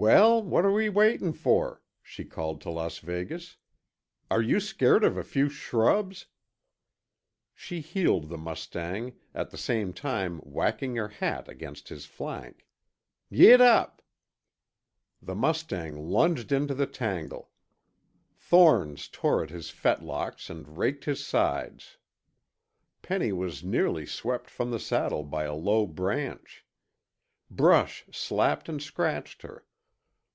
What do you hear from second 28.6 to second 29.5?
and scratched